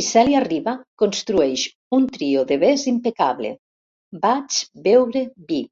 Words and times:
I 0.00 0.02
Cèlia 0.08 0.42
Riba 0.46 0.74
construeix 1.04 1.64
un 2.00 2.10
trio 2.18 2.44
de 2.54 2.60
ves 2.68 2.86
impecable: 2.96 3.56
"Vaig 4.30 4.64
veure 4.92 5.28
vi". 5.52 5.68